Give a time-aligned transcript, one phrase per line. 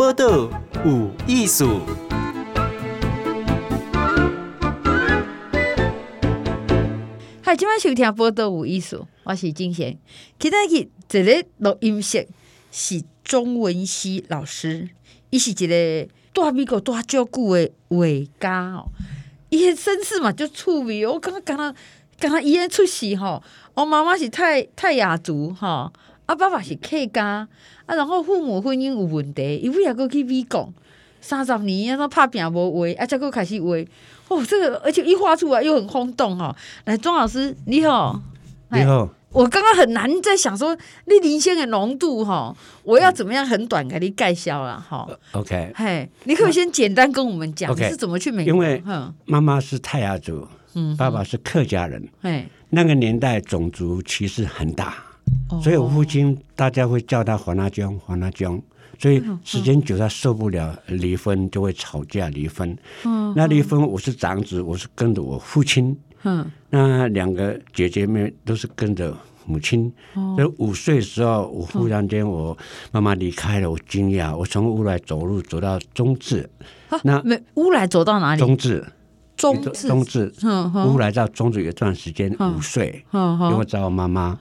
[0.00, 0.48] 报道
[0.82, 1.82] 有艺术。
[7.42, 9.98] 嗨，今晚收听报道有艺术，我是金贤。
[10.38, 12.26] 今天去这个录音室
[12.72, 14.88] 是钟文熙老师，
[15.28, 17.98] 伊是一个大美国大照顾的画
[18.40, 18.86] 家哦。
[19.50, 21.74] 伊的身世嘛就趣味，我刚刚刚刚
[22.18, 23.42] 刚刚伊的出世吼，
[23.74, 25.92] 我妈妈是泰泰雅族哈，
[26.30, 27.48] 啊爸爸是客家
[27.86, 30.72] 啊，然后父母婚姻有问题，伊尾也搁去美国
[31.20, 33.76] 三十年，啊，拍拼无画，啊，再搁开始画。
[34.28, 36.54] 哦，这个而且一画出来又很轰动哈。
[36.84, 38.22] 来，庄老师你好，
[38.70, 39.08] 你好。
[39.32, 40.76] 我刚刚很难在想说，
[41.06, 45.08] 你林鲜的浓度哈，我要怎么样很短给你介绍了哈。
[45.32, 48.52] OK，嘿，你可以先简单跟我们讲你是怎么去美国？
[48.52, 48.80] 因为
[49.24, 54.94] 妈妈是泰雅族，嗯，爸爸是客家人，哎，那个年代种族歧视很大，
[55.62, 58.60] 所以我父亲大家会叫他黄阿江，黄阿江，
[58.98, 62.76] 所以时间久他受不了离婚，就会吵架离婚。
[63.04, 65.98] 嗯，那离婚我是长子，我是跟着我父亲。
[66.22, 69.90] 嗯，那两个姐姐妹都是跟着母亲。
[70.36, 72.56] 在五岁的时候，我忽然间我
[72.92, 74.36] 妈妈离开了，我惊讶。
[74.36, 76.48] 我从乌来走路走到中治，
[77.02, 78.38] 那没乌来走到哪里？
[78.38, 78.84] 中治，
[79.34, 80.32] 中治，中治。
[80.86, 84.38] 乌来到中治有段时间，五岁，因为找我妈妈。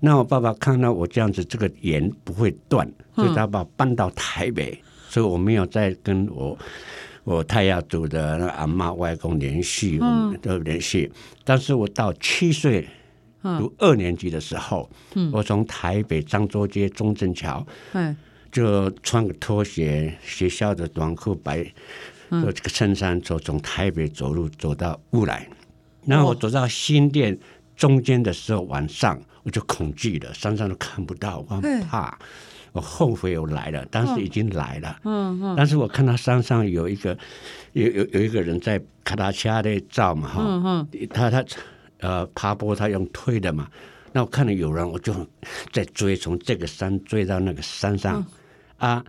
[0.00, 6.58] 那我爸爸看到我这样子，这个盐不会断，所以他把我搬到台北，所以我没有再跟我。
[7.24, 9.98] 我太雅族的那阿妈、外公联系，
[10.40, 11.10] 都联系。
[11.42, 12.88] 但是我到七岁
[13.42, 14.88] 读二年级的时候，
[15.32, 17.66] 我从台北漳州街中正桥，
[18.52, 21.64] 就穿个拖鞋、学校的短裤、白
[22.30, 25.48] 这个衬衫，走从台北走路走到乌来。
[26.04, 27.36] 然后我走到新店
[27.74, 32.18] 中间的时候，晚上我就恐惧了，山上都看不到，我很怕。
[32.72, 35.00] 我后悔我来了，当时已经来了。
[35.04, 35.54] 嗯嗯。
[35.56, 37.16] 但是我看到山上有一个
[37.72, 40.42] 有有有一个人在咔嚓嚓的照嘛哈。
[40.44, 41.08] 嗯嗯。
[41.08, 41.44] 他他
[42.00, 43.70] 呃爬坡他用推的嘛，
[44.12, 45.14] 那我看到有人，我就
[45.72, 48.22] 在追，从这个山追到那个山上。
[48.78, 49.02] 啊，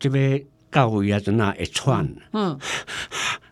[0.00, 2.06] 这边到位啊，在那一串。
[2.32, 2.58] 嗯。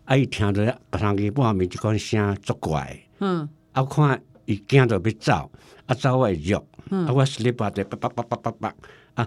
[0.04, 0.60] 啊，一听到
[0.90, 2.98] 别人去外面就讲声作怪。
[3.20, 3.48] 嗯。
[3.72, 5.50] 啊，我看伊惊到要走，
[5.86, 6.64] 啊走我一脚。
[6.90, 7.06] 嗯。
[7.06, 8.74] 啊，我实力把这叭叭叭叭叭叭。
[9.14, 9.26] 啊，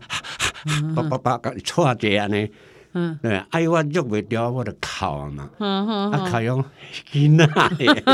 [0.96, 2.48] 爸爸爸个错这样呢？
[2.94, 6.64] 嗯，对，哎，我喐不掉我的口嘛，嗯嗯，啊，靠用
[7.12, 7.48] 囡仔，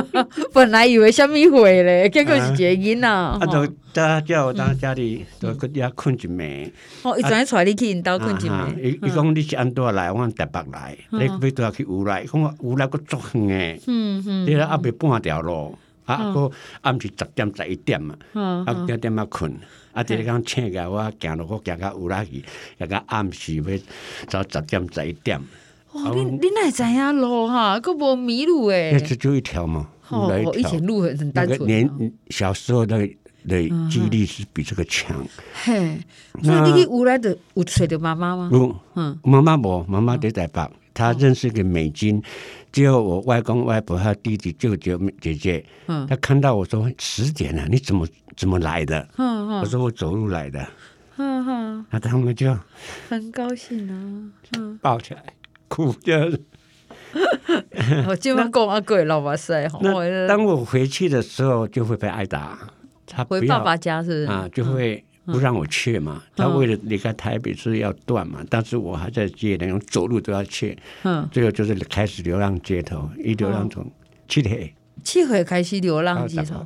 [0.51, 6.71] 本来以为虾米会咧，结果是个囡仔，啊，就家叫我当家里都搁遐困一暝，
[7.03, 19.53] 哦，伊昨天带你去因兜困一暝，伊伊讲你是安怎来，我台北来，你要都要去乌来，讲我乌来搁足远诶，嗯嗯，你来阿袂半条路，啊，搁暗时十点十一点嘛，啊，点点啊困。
[19.93, 20.03] 啊！
[20.03, 22.43] 第二讲请个我行路，我行到乌拉去，
[22.79, 23.63] 行到暗时要
[24.27, 25.39] 走十点十一点。
[25.91, 26.09] 哇！
[26.15, 27.79] 你你哪会知影路哈？
[27.79, 28.91] 佫无迷路诶。
[28.91, 31.67] 那就一条嘛，哦，以前路很单纯。
[31.67, 33.07] 年小时候的
[33.47, 35.23] 的记忆力是比这个强。
[35.63, 35.99] 嘿，
[36.41, 38.49] 所以你去乌来的有找到妈妈吗？
[38.95, 42.19] 嗯，妈妈无，妈妈在台北，她认识个美金。
[42.73, 49.07] 只有我外公外婆、他弟弟、舅舅、姐姐，嗯，他看到我说十点了，你怎么怎么来的？
[49.17, 50.67] 嗯嗯，我说我走路来的，
[51.17, 52.57] 嗯哼，那他们就
[53.07, 53.93] 很高兴啊，
[54.57, 55.23] 嗯，抱起来
[55.67, 56.39] 哭着。
[58.09, 62.57] 我今晚讲阿贵老哇塞，那当我回去的时候就会被挨打，
[63.05, 65.05] 他回爸爸家是啊，就会。
[65.25, 66.21] 不让我去嘛？
[66.35, 68.43] 他为了离开台北是要断嘛？
[68.49, 70.77] 但是我还在街那种走路都要去。
[71.03, 73.89] 嗯，最后就是开始流浪街头，一流浪从
[74.27, 76.65] 七岁，七岁开始流浪街头。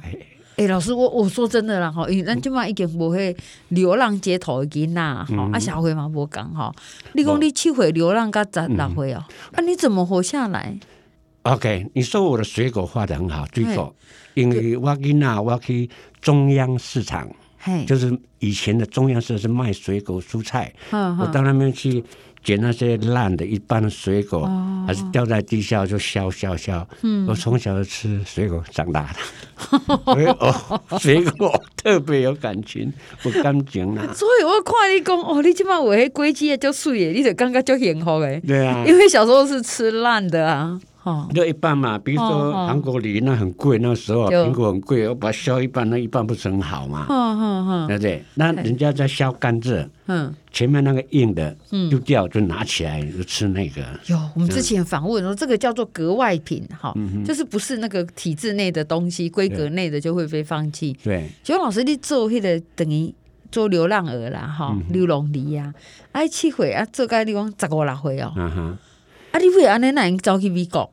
[0.57, 3.35] 哎，老师，我我说真的啦哈，因为咱今嘛已经不会
[3.68, 6.74] 流浪街头的囡仔哈，啊小慧嘛无讲哈。
[7.13, 10.75] 你讲你七岁流浪到十六岁哦，啊你怎么活下来
[11.44, 13.95] ？OK，你说我的水果画的很好，水果，
[14.34, 15.88] 因为我囡仔我去
[16.19, 17.29] 中央市场。
[17.85, 22.04] 就是以前的中央社是卖水果蔬菜，我到那边去
[22.44, 24.50] 捡那些烂的一般的水果，
[24.88, 26.88] 还是掉在地下就削削削。
[27.27, 29.80] 我从小就吃水果长大的，
[30.13, 32.94] 所以哦，水果特别有感情，
[33.24, 34.04] 有感情啦。
[34.15, 38.42] 所以我看你讲哦，你起码我还规矩叫水耶，你就感觉就幸福诶。
[38.48, 40.80] 对啊，因为小时候是吃烂的啊。
[41.33, 47.06] 就一半嘛，比如说韩国梨那很贵，那时候苹果很贵，我把它削一半，那一半不是很好嘛？
[47.88, 48.24] 对不对？
[48.36, 51.56] 那人家在削甘蔗，嗯，前面那个硬的
[51.89, 53.81] 丢掉，就拿起来就吃那个。
[54.07, 56.94] 有，我们之前访问说这个叫做格外品，哈，
[57.25, 60.98] 就是不是那个体制内的东西，规格内的就会被放弃。
[61.04, 63.13] 对，请问老师，你做那个等于
[63.51, 65.74] 做流浪儿啦，哈、嗯，流浪儿啊，
[66.12, 68.33] 哎，七岁啊，做该你讲十五六岁哦，
[69.31, 70.92] 啊，你为安尼那样走去美国？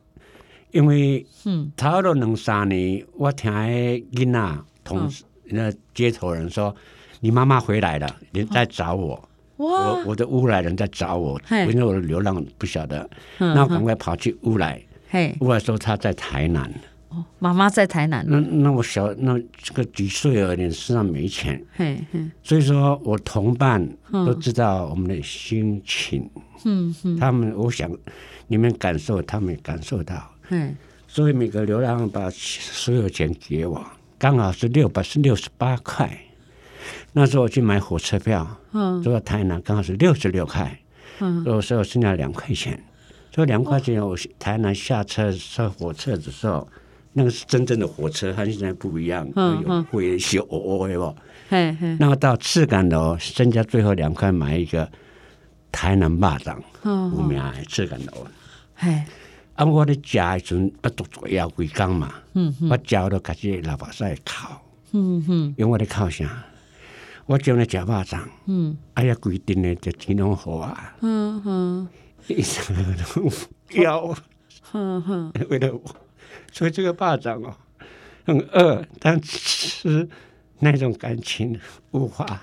[0.75, 5.09] 因为嗯，差不多两三年，我听囡仔同
[5.45, 6.75] 那街头人说，嗯、
[7.21, 9.15] 你妈妈回来了，人在找我，
[9.55, 16.69] 哇我我的乌来人在找我，因为我的流浪不晓得，那我赶快跑去乌来，嘿，乌来说他在台南。
[17.39, 18.25] 妈妈在台南。
[18.27, 21.63] 那那我小那这个几岁而已，身上没钱。
[22.43, 26.29] 所以说我同伴都知道我们的心情。
[26.65, 27.15] 嗯嗯。
[27.17, 27.89] 他们，我想
[28.47, 30.29] 你们感受，他们也感受到。
[30.49, 30.75] 嗯。
[31.07, 33.85] 所以每个流浪汉把所有钱给我，
[34.17, 36.09] 刚好是六百是六十八块。
[37.13, 40.79] 那时候我去买火车票，嗯，坐到台南刚好是六十六块。
[41.19, 41.43] 嗯。
[41.43, 42.83] 所以说我剩下两块钱，
[43.33, 46.67] 所以两块钱我台南下车上火车的时候。
[47.17, 51.15] 那个是真正的火车，和现在不一样，嗯、有会修哦哦哦，
[51.47, 51.95] 嘿嘿。
[51.97, 54.85] 那么到赤岗楼，剩下最后两块买一个
[55.71, 58.27] 台南肉粽，有名的赤岗楼。
[59.57, 64.61] 嘿，啊，我咧食诶时阵不足足要几工嘛，嗯嗯，我食了开始老把赛烤，
[64.91, 66.45] 嗯嗯，因为我咧哭啥？
[67.25, 71.87] 我将来食肉粽，嗯，哎呀，规定咧就钱拢好啊，嗯嗯，
[72.27, 72.75] 一生
[73.13, 73.31] 都
[73.81, 74.13] 要，
[74.73, 75.81] 嗯嗯，为了我。
[76.51, 77.55] 所以这个巴掌哦，
[78.25, 80.07] 很饿，但吃
[80.59, 81.59] 那种感情
[81.91, 82.41] 无法。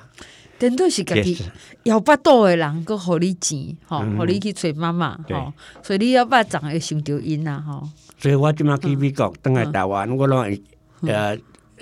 [0.63, 1.37] 真的是家己
[1.83, 5.37] 要巴肚的人，搁互你钱，吼、嗯，互你去找妈妈，吼对。
[5.83, 7.89] 所以你要巴掌会想到因啊，吼。
[8.17, 10.59] 所以我今麦去美国，等来台湾，嗯、我拢
[11.01, 11.37] 呃。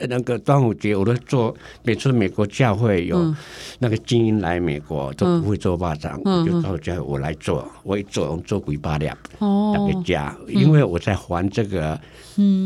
[0.09, 1.55] 那个端午节，我都做。
[1.83, 3.35] 每次美国教会有
[3.81, 7.71] 那个精英来美国，都不会做巴掌，我就到家我来做。
[7.83, 12.01] 我一做，我做鬼八两，那个家，因为我在还这个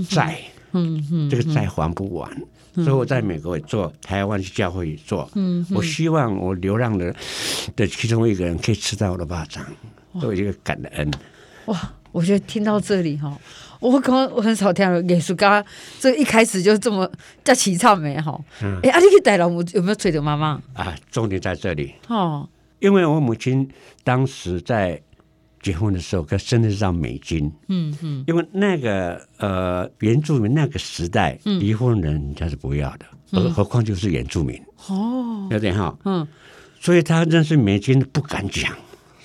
[0.09, 0.39] 债，
[0.75, 2.31] 嗯嗯这个债还不完，
[2.75, 5.31] 所以我在美国也做，台湾教会也做。
[5.35, 7.15] 嗯我希望我流浪的
[7.77, 9.65] 的其中一个人可以吃到我的巴掌，
[10.21, 11.11] 作为一个感恩。
[11.67, 13.37] 哇，我觉得听到这里哈。
[13.81, 15.63] 我刚刚我很少听到艺术家，
[16.01, 17.11] 这一开始就这么
[17.45, 18.33] 叫凄惨没哈？
[18.61, 20.61] 哎、嗯，啊，你去带老母有没有催着妈妈？
[20.73, 22.49] 啊，重点在这里哦，
[22.79, 23.69] 因为我母亲
[24.03, 25.01] 当时在
[25.65, 33.07] 结婚的时候，可生的是张美金，嗯嗯，因为那个呃原住民那个时代，离婚人人家是不要的，
[33.51, 34.61] 何况就是原住民。
[34.89, 36.29] 哦，有点哈，嗯，
[36.79, 38.71] 所以他认识美金不敢讲。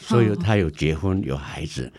[0.10, 1.92] 所以他有结婚有孩子，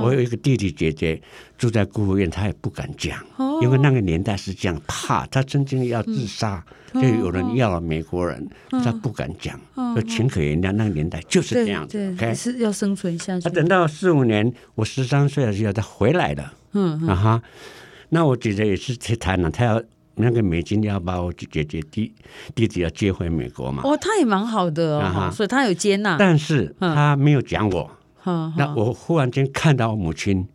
[0.00, 1.20] 我有一个弟弟姐姐
[1.58, 3.18] 住在孤儿院，他也不敢讲，
[3.60, 6.64] 因为那个年代是这样，怕他真正要自杀，
[6.94, 9.60] 就有人要了美国人，他不敢讲，
[9.96, 13.50] 就情可原谅，那个年代就是这样子，还是要生存下去。
[13.50, 17.42] 等到四五年，我十三岁的时候，他回来了，嗯啊哈，
[18.10, 19.82] 那我姐姐也是去台南，他要。
[20.20, 22.12] 那个美金要把我姐姐弟
[22.54, 23.82] 弟弟要接回美国嘛？
[23.84, 26.16] 哦，他也蛮好的哦，所以他有接纳。
[26.18, 27.90] 但是他没有讲我。
[28.56, 30.46] 那我忽然间看到我母亲，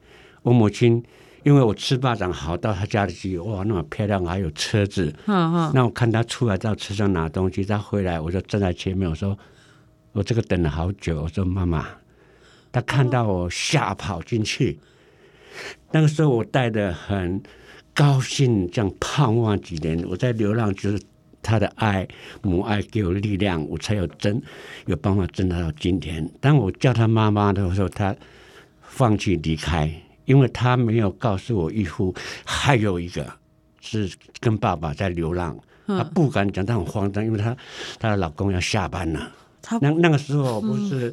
[0.41, 1.01] 我母亲
[1.43, 5.13] 因为我吃巴掌好到他家里去，哇，那么漂亮，还有车子。
[5.25, 9.37] 那我看他出来到车上拿东西，他回来，我就站在前面，我说
[10.11, 11.23] 我这个等了好久。
[11.23, 11.87] 我说妈妈，
[12.71, 14.79] 他看到我吓跑进去。
[15.91, 17.41] 那个时候我带的很。
[17.93, 21.01] 高兴，这样盼望几年，我在流浪，就是
[21.41, 22.07] 他的爱，
[22.41, 24.41] 母爱给我力量，我才有真
[24.87, 26.27] 有办法挣到今天。
[26.39, 28.15] 当我叫他妈妈的时候，他
[28.81, 29.91] 放弃离开，
[30.25, 32.13] 因为他没有告诉我义父
[32.45, 33.31] 还有一个
[33.81, 37.55] 是跟爸爸在流浪，他不敢讲，他很慌张，因为他
[37.99, 39.31] 他的老公要下班了。
[39.61, 41.11] 他那那个时候不是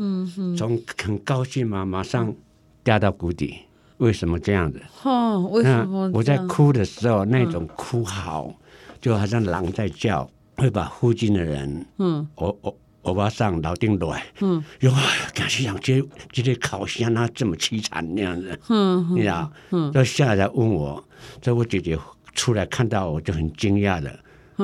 [0.56, 2.34] 从很高兴嘛，马上
[2.82, 3.58] 掉到谷底。
[4.00, 4.80] 为什么这样子？
[5.04, 6.10] 哦，为什么？
[6.12, 8.52] 我在哭的时候，那种哭嚎，
[9.00, 14.90] 就好像狼在叫，会把附近的人，嗯，我我我把上老丁来，嗯，哟，
[15.34, 16.02] 感觉像这
[16.32, 21.02] 这些烤箱啊这么凄惨那样子，嗯，你知道，嗯，就下来问我，
[21.42, 21.98] 这我姐姐
[22.34, 24.18] 出来看到我就很惊讶的，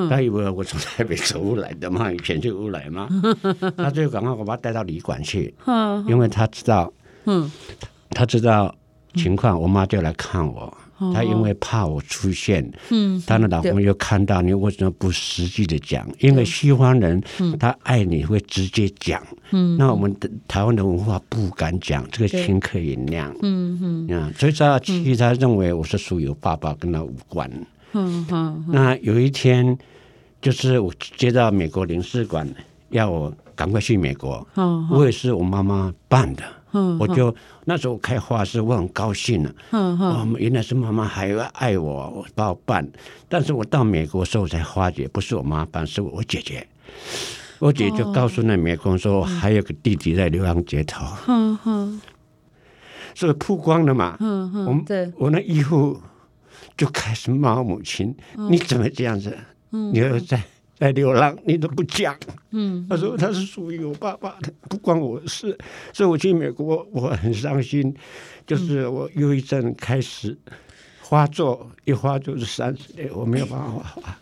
[0.09, 3.07] 她以为我从台北走过来的嘛，以前就过来嘛，
[3.77, 6.91] 她就赶快我把她带到旅馆去，嗯，因为她知道，
[7.25, 7.51] 嗯，
[8.09, 8.73] 她知道。
[9.17, 10.77] 情况，我妈就来看我。
[11.13, 16.07] 她因为怕我出现，嗯，她的老公又看到你为什么不实际的讲？
[16.19, 17.21] 因为西方人，
[17.59, 19.21] 他爱你会直接讲，
[19.51, 27.47] 嗯，那我们的台湾的文化不敢讲，这个情可原谅，嗯嗯，啊，所以他其实他认为我是属于爸爸跟他无关，
[27.93, 28.65] 嗯嗯。
[28.67, 29.77] 那有一天，
[30.41, 32.49] 就是我接到美国领事馆
[32.89, 34.47] 要我赶快去美国，
[34.89, 36.43] 我也是我妈妈办的。
[36.99, 37.33] 我就
[37.65, 39.51] 那时候开画室，我很高兴了。
[39.71, 42.87] 嗯嗯，原来是妈妈还要爱我，我帮我办。
[43.29, 46.67] 但是我到美国时候才发觉，不是我妈办，是我姐姐。
[47.59, 51.05] 我姐就告诉那美工说，还有个弟弟在流浪街头。
[51.27, 52.01] 嗯哼，
[53.15, 54.15] 所以曝光了嘛？
[54.19, 55.99] 嗯哼，我对，我那以后
[56.77, 58.15] 就开始骂母亲
[58.49, 59.35] ：“你怎么这样子？
[59.71, 60.41] 你儿子在
[60.77, 62.17] 在流浪，你都不讲。”
[62.51, 65.57] 嗯，他说他是属于我爸爸的，不关我的事。
[65.91, 67.93] 所以我去美国，我很伤心，
[68.45, 70.37] 就是我忧郁症开始
[71.01, 74.19] 发作，一发就是三十年，我没有办法。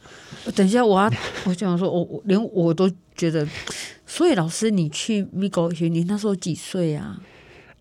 [0.56, 1.12] 等一下，我要
[1.46, 3.48] 我想说，我我连我都觉得，
[4.06, 7.22] 所以老师，你去美国学，你那时候几岁啊？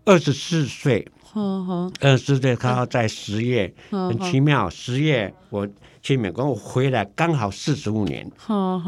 [0.05, 1.07] 二十四岁。
[1.99, 4.69] 二十四岁，刚好在十月，很奇妙。
[4.69, 5.67] 十月我
[6.05, 8.31] 去美国，我回来刚好四十五年，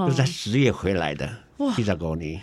[0.08, 1.28] 就在十月回来的。
[1.76, 2.40] 四十五年，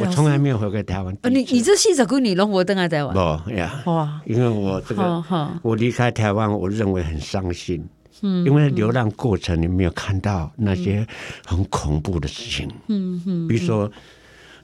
[0.00, 1.16] 我从来没有回过台湾。
[1.30, 3.14] 你你这四十五年都活在台湾？
[3.14, 4.20] 不呀，哇！
[4.26, 5.24] 因为我这个，
[5.62, 7.86] 我离开台湾，我认为很伤心。
[8.22, 11.06] 嗯，因为流浪过程你没有看到那些
[11.46, 13.88] 很恐怖的事情，嗯嗯，比如说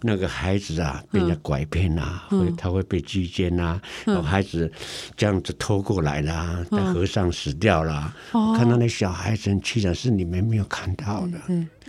[0.02, 4.70] 那个孩子啊被人家拐骗啊，会他会被拘奸啊，然后孩子
[5.16, 8.12] 这样子偷过来啦，在河上死掉了，
[8.56, 11.38] 看到那小孩子，很凄惨是你们没有看到的。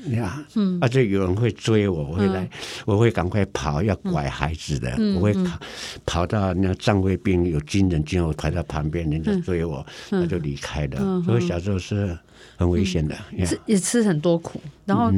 [0.10, 2.50] 呀，嗯，而且有人会追我，我会来，
[2.86, 5.60] 我会赶快跑，要拐孩子的，我会跑
[6.06, 11.22] 跑到那站卫兵有军人经过，排到旁边，人家追我，他就离开了。
[11.24, 12.18] 所以小时候是
[12.58, 13.16] 很危险的，
[13.66, 14.60] 也吃很多苦。
[14.84, 15.10] 然后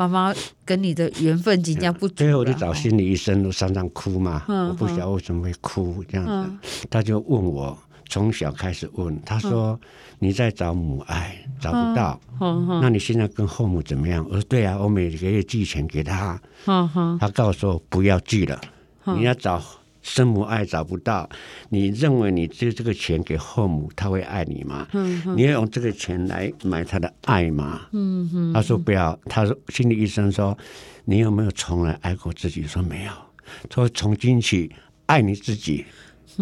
[0.00, 7.76] 妈妈跟你的缘分即将不足，最后我就找心理医生，都常常哭嘛，我不晓得为什么会哭这样子，他就问我。
[8.08, 9.78] 从小开始问，他说
[10.18, 12.20] ：“你在找母爱，找不到，
[12.80, 16.36] 那你现在跟后母怎么样？”我说：“对啊，我每个月寄钱给他。”
[17.20, 18.60] 他告诉我不要寄了，
[19.04, 19.62] 你要找
[20.02, 21.28] 生母爱找不到，
[21.68, 24.86] 你认为你寄这个钱给后母，他会爱你吗？
[25.36, 27.82] 你要用这个钱来买他的爱吗？
[28.54, 29.18] 他说不要。
[29.26, 30.56] 他说心理医生说
[31.04, 33.12] ：“你有没有从来爱过自己？”说没有。
[33.68, 34.70] 他说从今起
[35.06, 35.84] 爱你自己。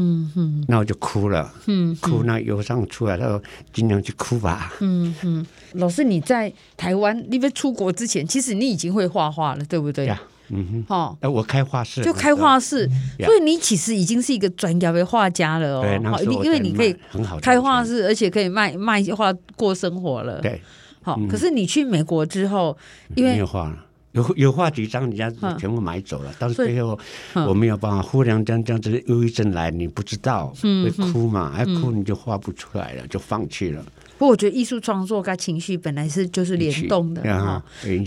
[0.00, 4.72] 嗯哼，那我就哭了，嗯，哭那忧伤出来，他说尽量去哭吧。
[4.80, 10.04] 嗯嗯，老师你在台湾，你没出国之前，其实你已经会画画了，对不对？
[10.04, 10.20] 呀，
[10.50, 12.88] 嗯哼，哦，我开画室，就开画室，
[13.18, 15.82] 所以你其实已经是一个专业的画家了哦。
[15.82, 20.40] 对，因为你可以很好开画室，而且可以卖卖画过生活了。
[20.40, 20.60] 对，
[21.02, 22.76] 好，可是你去美国之后，
[23.14, 23.84] 因为没有画了。
[24.12, 26.32] 有有画几张，人家全部买走了。
[26.38, 26.98] 但是最后
[27.46, 30.52] 我没有办法，忽然间这样子忧郁症来，你不知道
[30.82, 31.50] 会哭嘛？
[31.50, 33.84] 还哭你就画不出来了，就放弃了。
[34.18, 37.62] 不过我觉得艺术创作跟情绪本来是就是联动的哈。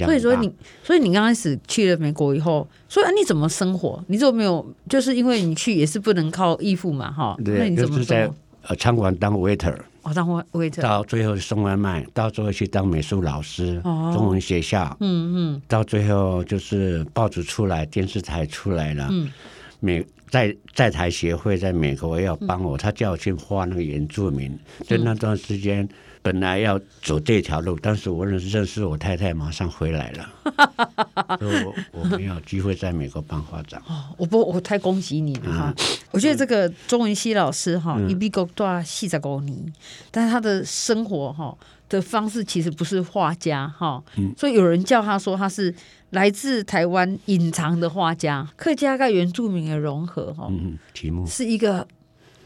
[0.05, 0.53] 所以说你，
[0.83, 4.03] 所以你刚开始去了美国以后，所以你怎么生活？
[4.07, 4.65] 你怎么没有？
[4.89, 7.35] 就是因为你去也是不能靠义父嘛哈。
[7.39, 8.29] 那你怎么在
[8.67, 9.75] 呃餐馆当 waiter？
[10.03, 19.31] 哦，当 waiter 到最后送外卖，到最后去当美术老师，哦、中文学校，嗯嗯，到最后就是报纸出来，电视台出来了，嗯，
[19.79, 24.57] 美在在台协会在美国要帮我，嗯、他叫我去画那个原住民，
[24.87, 25.87] 就、嗯、那段时间。
[26.23, 31.09] 本来要走这条路，但是我认识认识我太太，马上回来了，
[31.39, 33.81] 所以我我没有机会在美国办画展。
[33.87, 35.73] 哦，我不，我太恭喜你了哈！
[35.77, 39.73] 嗯、我觉得这个钟文熙老师哈，一比国大四十五年，
[40.09, 41.57] 但是他的生活哈
[41.89, 45.73] 的方式其实不是画家哈，嗯、所以有人叫他说他是
[46.11, 51.87] 来自台湾隐藏的画家，客家跟原住民的融合哈，嗯，题目是一个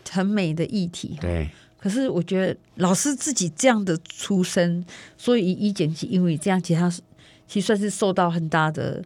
[0.09, 1.49] 很美的议题，对。
[1.77, 4.83] 可是我觉得老师自己这样的出身，
[5.19, 6.91] 所以一剪辑，因为这样，其实他
[7.47, 9.03] 其实算是受到很大的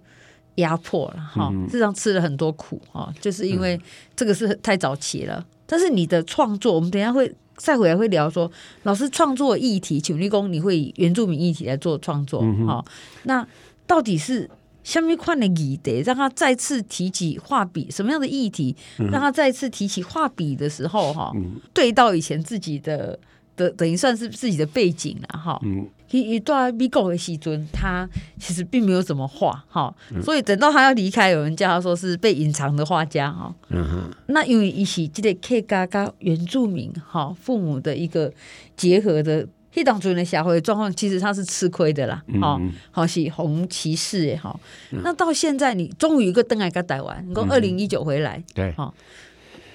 [0.55, 3.79] 压迫了哈，这样、嗯、吃了很多苦哈，就是因为
[4.15, 5.35] 这个是太早期了。
[5.37, 8.51] 嗯、但是你的创作，我们等一下会再回来会聊说，
[8.83, 12.85] 老师创作议题，请立功，你会以原住民议题来做创作哈，嗯、
[13.23, 13.47] 那
[13.85, 14.49] 到底是？
[14.81, 18.75] 下面换了议题，让他再次提起画笔，什么样的议题？
[18.97, 23.19] 让他再次提起画笔的时候，哈、嗯，对到以前自己的
[23.55, 25.59] 的，等于算是自己的背景了，哈。
[25.63, 28.07] 嗯，一一段美国的时阵，他
[28.39, 33.53] 其实并没有怎么画，哈，嗯、所以等到他要离开，有人叫他说是被隐藏的画家，哈。
[33.69, 34.11] 嗯哼。
[34.27, 38.31] 那因为一起这个客家跟原住民，哈，父母的一个
[38.75, 39.47] 结合的。
[39.71, 44.59] 黑党主人的社会状况，其实他是吃亏的啦，好，好是红骑士也好。
[45.03, 48.91] 那到现在，你终于一个登来个台湾，你讲二零一九回来，对，好。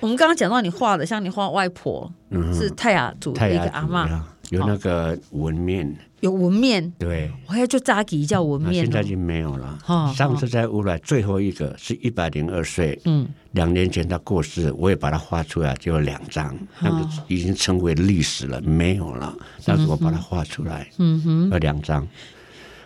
[0.01, 2.13] 我们刚刚讲到你画的，像你画外婆，
[2.53, 4.21] 是泰雅族的一个阿嬷，
[4.51, 9.79] 有那个纹面，有纹面，对，我还就扎吉叫纹面，现在已经没有了。
[10.15, 19.35] 上次在乌来最后一个是一百零二岁，嗯，两年前他过世，我也把它画出来，就有两张，那个已经成为历史了，没有了。
[19.65, 22.07] 但是我把它画出来，嗯哼，有两张，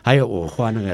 [0.02, 0.92] 还有我画那个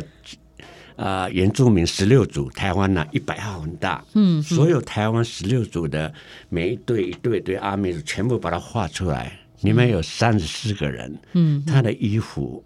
[0.96, 6.12] 啊、呃，原住民十六组，台湾呢一百号很大，嗯，所有台湾十六组的
[6.48, 12.62] 每一对一对对阿美族全部把它画出来，里面有三十四个人，嗯，他的衣服、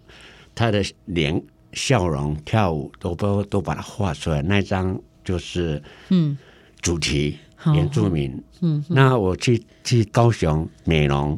[0.53, 1.41] 他的脸、
[1.73, 6.37] 笑容、跳舞都都都把它画出来，那张就是嗯。
[6.81, 7.37] 主题。
[7.75, 11.37] 原住民，嗯，那我去去高雄美容，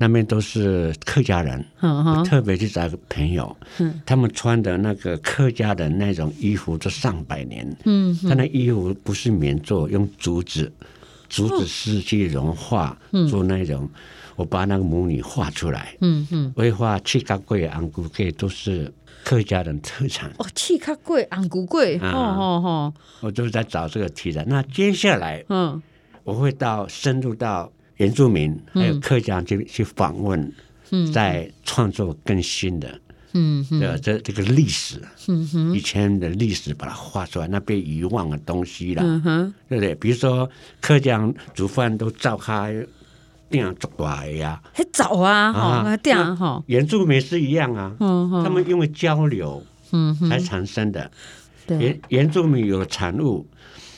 [0.00, 10.72] 那边都是客家人，嗯嗯，我特别去找个朋友，嗯，他们穿的那个客家的那种衣服，都上百年，嗯，他那衣服不是棉做，用竹子，
[11.32, 12.96] 竹子丝去融化，
[13.28, 13.88] 做那种，
[14.36, 18.92] 我把那个母女画出来，嗯嗯，我画七卡贵、昂古贵都是。
[19.24, 20.28] 客家人特产。
[20.38, 24.44] 哦，气卡贵，昂古贵，哦哦哦，我就是在找这个题材。
[24.48, 25.80] 那接下来，嗯，
[26.24, 30.52] 我会到深入到原住民还有客家去去访问，
[30.90, 32.98] 嗯，在创作更新的，
[33.34, 39.94] 嗯的这这个历史，嗯哼，以前的历史把它画出来，那被遗忘的东西了，嗯哼，对不对？
[39.96, 40.48] 比如说
[40.80, 42.86] 客家煮饭都照开。
[43.50, 51.10] 这样做大呀，还早啊，哈，这样哈，原住民是一样啊，嗯，他们因为交流，嗯，才产生的，
[51.68, 53.46] 原原住民有产物，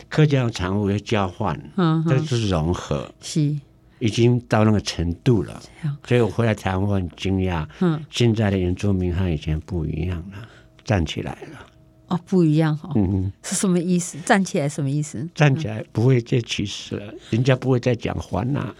[0.08, 3.56] 客家产物要交换，嗯，这是融合，是，
[3.98, 5.62] 已经到那个程度了，
[6.06, 10.48] 所以我回来台湾我很惊讶，嗯，现在的原住民和以前不一样了，
[10.84, 11.66] 站起来了，
[12.08, 13.08] 哦，不一样哈，嗯。
[13.12, 14.18] 嗯，是什么意思？
[14.24, 15.28] 站起来什么意思？
[15.34, 18.74] 站起来不会再歧视了，人家不会再讲还呐。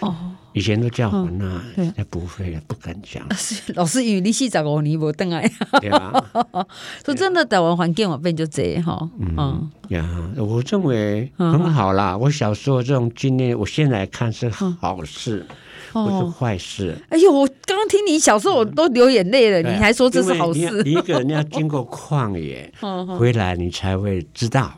[0.00, 0.14] 哦，
[0.52, 3.22] 以前都叫我那，现在不会了，不敢讲。
[3.76, 6.12] 老师，因为你四十五年没回来，对啊，
[7.04, 9.08] 说真的，台湾环境我变就这哈。
[9.18, 10.04] 嗯呀，
[10.36, 12.16] 我认为很好啦。
[12.16, 15.44] 我小时候这种经历，我现在看是好事，
[15.92, 16.96] 不是坏事。
[17.10, 20.82] 哎呦，我刚刚听你小时候我都流眼泪了，你还说这是好事？
[20.84, 22.72] 你一个人要经过旷野
[23.18, 24.72] 回来，你才会知道。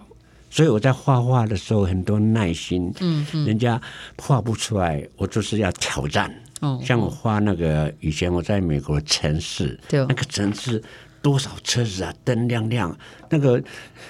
[0.52, 3.80] 所以我在画画的时候很多耐心，嗯嗯，人家
[4.18, 6.30] 画不出来，我就是要挑战。
[6.60, 10.80] 哦，像我画那个以前我在美国城市，对，那个城市
[11.22, 12.94] 多少车子啊，灯亮亮，
[13.30, 13.64] 那个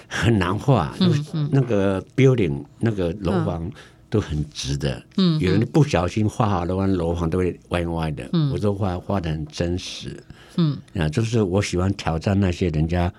[0.09, 0.93] 很难画。
[0.99, 3.71] 嗯嗯，那个 building 那个楼房
[4.11, 8.29] 都很直的，嗯，有人不小心画好的话，楼房都会歪歪的。
[8.33, 10.21] 嗯，我都画画的很真实。
[10.57, 13.11] 嗯，啊，就是我喜欢挑战那些人家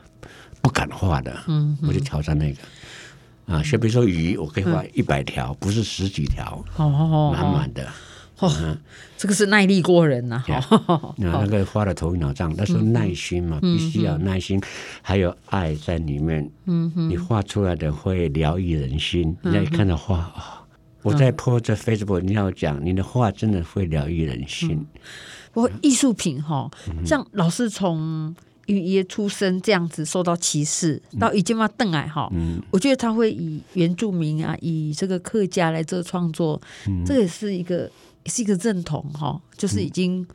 [0.62, 2.60] 不敢画的，嗯，我就挑战那个。
[3.46, 7.86] 啊，像比如说鱼，我可以画一百条，嗯、不是十几条，哦，满满的。
[8.40, 8.78] 哦，嗯、
[9.18, 10.62] 这个是耐力过人呐、啊。
[10.62, 14.64] 好，那个画的头晕脑胀，但是耐心嘛，嗯、必须要耐心，嗯、
[15.02, 16.50] 还有爱在里面。
[16.66, 19.36] 嗯哼，你画出来的会疗愈人心。
[19.44, 20.44] 嗯、人家一看到画啊、哦，
[21.02, 24.86] 我在 po 这 Facebook，你要讲你的画真的会疗愈人心。
[25.54, 26.72] 我、嗯、艺术品哈，
[27.06, 28.36] 像老师从。
[28.66, 37.92] 因为一出生这样子受到歧视，到已经嘛邓矮哈，嗯、我觉得他会以原住民啊，以这个客家来做创作，嗯、这也是一个
[38.24, 40.28] 也是一个认同哈，就是已经、嗯、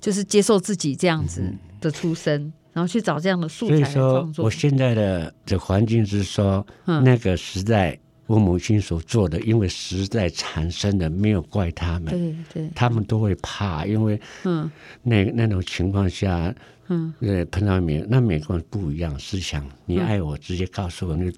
[0.00, 1.42] 就是接受自己这样子
[1.80, 4.44] 的出生，嗯、然后去找这样的素材来创作。
[4.44, 7.96] 我现在的这环境是说，嗯、那个时代
[8.26, 14.68] 我母亲所做的，因为时代产生的，没有怪他们，对对，他们都会怕，因为嗯，
[15.04, 16.52] 那那种情况下。
[16.88, 21.30] 嗯，对，碰到美那美国人不一样思想，你爱我直接告诉我，那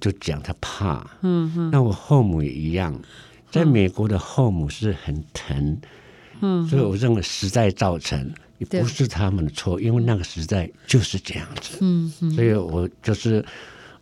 [0.00, 1.08] 就讲他怕。
[1.22, 3.00] 嗯嗯，那我后母也一样，
[3.50, 5.80] 在美国的后母是很疼。
[6.42, 11.78] 嗯，所以我认为时代造成也不是他们的错，因为那个时代就是这样子。
[11.80, 13.44] 嗯嗯，所以我就是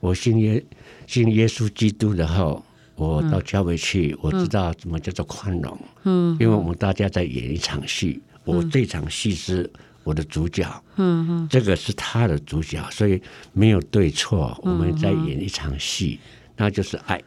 [0.01, 0.65] 我信耶
[1.07, 2.65] 信耶稣基督的后，
[2.97, 5.79] 我到教会去，我知道怎么叫做宽容。
[6.05, 9.71] 嗯，因为我们大家在演一场戏，我这场戏是。
[10.09, 10.65] 我的主角，
[10.97, 13.21] 嗯哼，这个是他的主角，所以
[13.53, 16.19] 没有对错，我们在演一场戏，
[16.57, 17.21] 那就是爱。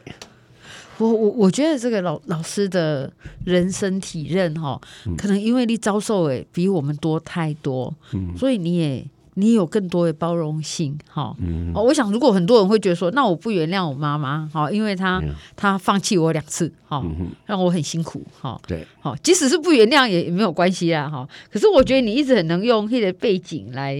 [0.97, 3.11] 我我我觉得这个老老师的
[3.45, 4.81] 人生体认哈，
[5.15, 9.05] 可能因为你遭受诶比我们多太多，嗯，所以你也。
[9.35, 15.23] 你有更多的包容性，哈，嗯，我想如果很多人会觉得说，那我不原谅我妈妈，哈，因为她
[15.55, 17.01] 她放弃我两次，哈，
[17.45, 21.25] 让我很辛苦，哈，对，好，即使是不原谅也也没有关系啊，哈。
[21.49, 23.95] 可是我觉得你一直很能用那个背景来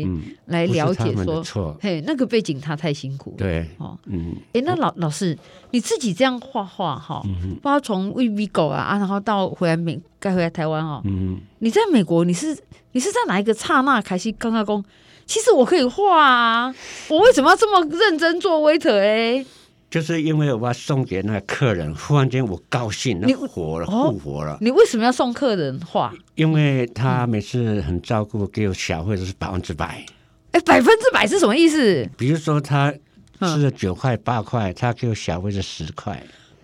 [0.47, 5.37] 来了解说，嘿，那个背景他太辛苦，对，哦，嗯，哎，那老老师
[5.69, 7.23] 你自己这样画画，哈，
[7.61, 12.57] 包括从喂米狗啊，啊，然后到回来美，该回来台湾哦，嗯，你在美国你是
[12.91, 14.83] 你是在哪一个刹那开始刚刚讲？
[15.31, 16.75] 其实我可以画啊，
[17.07, 19.45] 我为什么要这么认真做 waiter 哎？
[19.89, 24.57] 就是因为我要送给那个客人，忽然间我高兴，你活了，复活了。
[24.59, 26.13] 你为什么要送客人画？
[26.35, 30.05] 因为他每次很照顾，给我小费都是百分之百。
[30.51, 32.05] 哎，百分之百是什么意思？
[32.17, 32.93] 比如说他
[33.39, 36.21] 吃了九块八块，他给我小费是十块，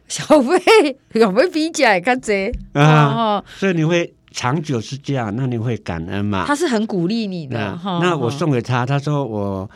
[0.10, 0.60] 小费
[1.13, 6.46] 小费比起来看这啊，所以你会长久是这样，那你会感恩吗？
[6.48, 7.80] 他是很鼓励你的。
[7.84, 9.70] 那我送给他，他说我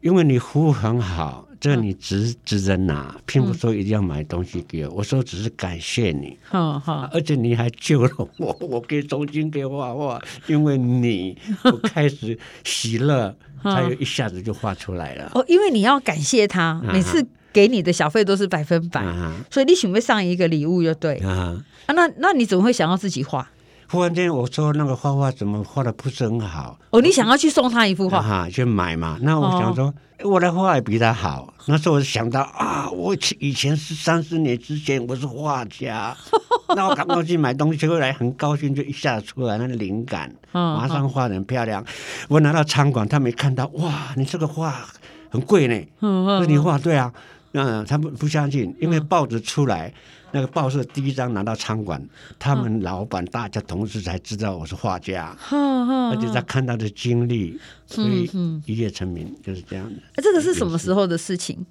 [0.00, 1.46] 因为你服务很好。
[1.60, 4.94] 这你值值得拿，并不说一定要买东西给我。
[4.94, 15.30] 我说只是感谢你，好好，而且你还救了我，我可以重新给画画，因为你我开始喜乐，他又一下子就画出来了。
[15.34, 17.22] 哦，因为你要感谢他，每次
[17.52, 19.04] 给你的小费都是百分百，
[19.50, 21.62] 所以你准备上一个礼物就对啊。
[21.88, 23.46] 那那你怎么会想要自己画？
[23.90, 26.78] 忽然间我说那个画画怎么画的不是很好？
[26.90, 28.22] 哦，你想要去送他一幅画？
[28.22, 29.18] 哈，去买嘛。
[29.22, 29.92] 那我想说。
[30.22, 36.14] 我的画也比他好，那时候我想到啊，我以前是三十年之前我是画家，
[36.76, 41.82] 那我赶快去买东西回来，很高兴就一下子出来那个灵感，马上画的很漂亮。
[42.28, 44.84] 我拿到餐馆，他没看到，哇，你这个画
[45.30, 47.10] 很贵呢，是你画对啊，
[47.52, 49.92] 嗯，他们不相信，因为报纸出来。
[50.32, 52.00] 那个报社第一张拿到餐馆，
[52.38, 58.30] 他们老板、大家同事才知道我是画家，而且他看他的经历，所以
[58.64, 59.96] 一夜成名就是这样的。
[60.14, 61.66] 哎，这个是什么时候的事情？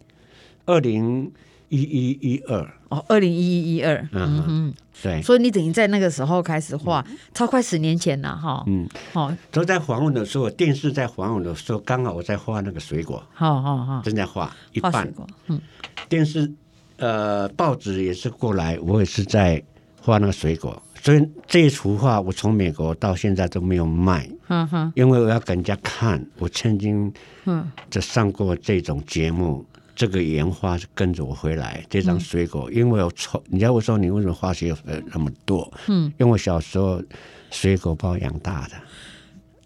[0.65, 1.31] 二零
[1.69, 2.62] 一一一二。
[2.89, 5.21] 哦，二零一一一二，嗯嗯，对。
[5.21, 8.63] 所以你等于在那个时候开始画，超快十年前了哈。
[8.67, 9.32] 嗯，好。
[9.51, 15.12] 都在访问的时候，电视在访问的时候，刚好我在画那个水果，好好好，正在画一半，
[15.47, 15.62] 嗯，
[16.08, 16.51] 电视。
[17.01, 19.63] 呃，报纸也是过来，我也是在
[20.01, 27.10] 画那个水果，所以这一幅画我从美国到现在都没有卖，嗯哼，因为我要给人家看，我曾经
[27.45, 27.71] 嗯。
[27.89, 29.65] 就上过这种节目，
[29.99, 34.73] 这个原画是跟着我回来，这张水果，因为我从你知道我说你为什么化学
[35.12, 37.03] 那么多，嗯，因为我小时候
[37.51, 38.75] 水果把我养大的，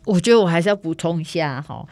[0.05, 1.85] 我觉得我还是要补充一下哈。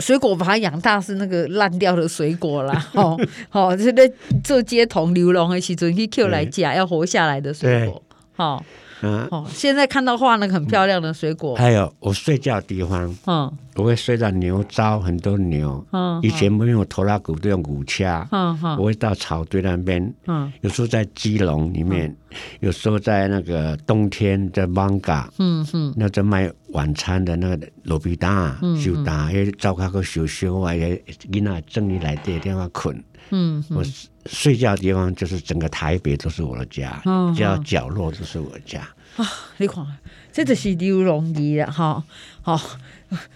[0.00, 3.16] 水果把它养大是那个烂掉的水果啦， 哦，
[3.48, 8.02] 好，就是在做街头流浪的时阵去 Q 来夹，要活下来的水果，
[8.34, 8.64] 好。
[9.02, 22.14] 嗯，哦，现在看到画那个很漂亮的水果，还有我睡觉的地方，嗯，我会睡到牛糟，很多牛，嗯，以前没有拖拉机都用鼓掐，嗯嗯，我会到草堆那边，嗯，有时候在鸡笼里面，
[22.60, 30.96] 有时候在那个冬天在芒嘎，嗯嗯，那在卖晚餐的那个路边摊，收单，也招卡个小小啊，也
[31.30, 33.82] 囡仔整理来的地方困，嗯，我。
[34.28, 37.02] 睡觉的地方就是整个台北都是我的家，
[37.34, 38.80] 只要角落都是我的家。
[39.16, 39.84] 啊，你看，
[40.32, 42.02] 这就是刘荣义了哈，
[42.42, 42.60] 好。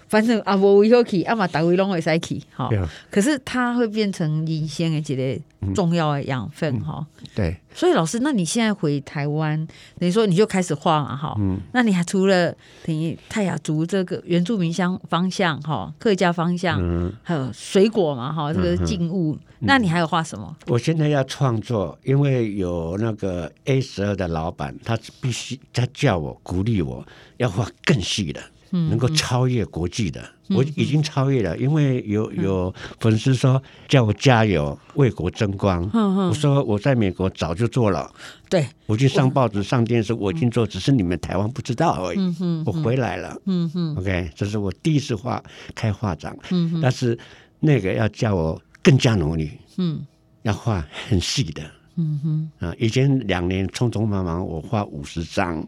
[0.09, 2.69] 反正啊，无为好去，啊嘛，大位拢会使去，哈。
[3.11, 7.27] 可是它会变成人生的一个重要的养分，哈、嗯。
[7.35, 7.57] 对。
[7.73, 9.57] 所以老师，那你现在回台湾，
[9.99, 11.37] 等于说你就开始画嘛，哈。
[11.39, 11.61] 嗯。
[11.73, 12.53] 那你还除了
[12.85, 20.57] 等于泰雅族这个原住民乡方向，哈，客家方向，嗯，还有水果嘛，哈，这个静物，嗯、那你还有画什么？
[20.67, 27.07] 我现在要创作，因为有那个 A 十二的老板，他必须他叫我鼓励我
[27.37, 28.41] 要画更细的。
[28.71, 35.83] 能够超越国际的，嗯、我已经超越了，嗯、因为有有粉丝说叫我加油，为国争光。
[36.29, 38.11] 我说我在美国早就做了，
[38.49, 42.19] 对，我去上报纸、上电视，我已经做，只是你们台湾不知道而已。
[42.65, 43.37] 我回来了。
[43.47, 45.43] 嗯嗯、OK，这是我第一次画
[45.75, 46.37] 开画展。
[46.81, 47.19] 但是
[47.59, 49.51] 那个要叫我更加努力。
[49.79, 50.07] 嗯，
[50.43, 51.63] 要画很细的。
[51.97, 55.67] 嗯哼，啊，以前两年匆匆忙忙，我画五十张。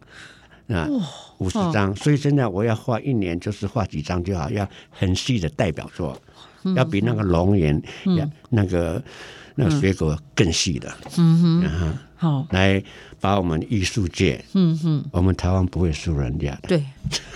[0.68, 0.88] 啊，
[1.38, 6.16] 五十张，所以现在我要画一年，就是画几张就好，要很细的代表作，
[6.77, 7.83] 要比那个龙眼，
[8.16, 9.03] 要那个
[9.55, 12.83] 那个水果更细的，嗯哼，好，来
[13.20, 16.85] 把我们艺术界，嗯哼，我们台湾不会输人家的，对，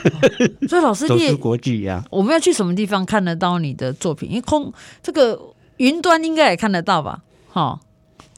[0.69, 4.31] 所以老师，走出国际呀，我们要去什么地方看得到你的作品？
[4.31, 5.39] 因为空这个
[5.79, 7.23] 云端应该也看得到吧？
[7.49, 7.81] 好，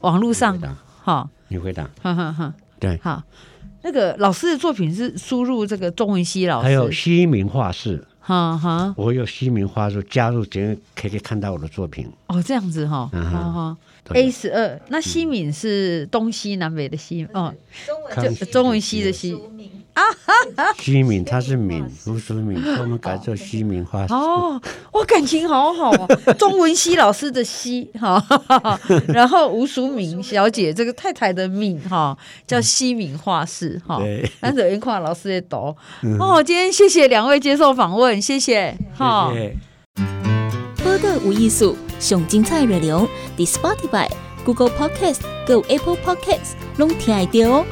[0.01, 0.59] 网络上，
[1.01, 3.23] 好，你回答，哈哈哈，对，好。
[3.81, 12.07] 那个老师的作品是输入这个钟文熙老师，还有西明画室，哈哈，我有西明画室加入，这样可以看到我的作品。
[12.27, 13.77] 哦，这样子哈，哈哈。
[14.11, 17.53] A 十二，那西敏是东西南北的西，哦，
[17.85, 19.37] 中文就中文西的西。
[20.55, 20.73] 啊哈！
[20.79, 24.13] 西敏他是敏，吴淑敏，我们改做西敏画室。
[24.13, 24.59] 哦，
[24.93, 26.07] 哇，感情好好啊！
[26.37, 28.23] 钟文熙老师的西哈，
[29.09, 33.97] 然后吴淑敏小姐这个太太的敏哈，叫西敏画室哈。
[33.99, 35.75] 对，那等于看老师的读。
[36.19, 38.77] 哦，今天谢谢两位接受访问，谢谢。
[38.97, 39.57] 谢谢。
[40.83, 44.07] 播客无艺术，上精彩内容，The Spotify、
[44.45, 47.65] Google Podcast、Go Apple Podcasts，拢听得到哦。